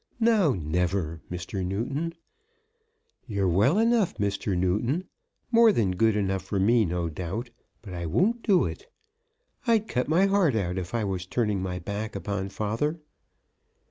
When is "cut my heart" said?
9.87-10.55